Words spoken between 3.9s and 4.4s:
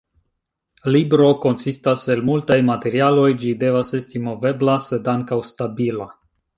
esti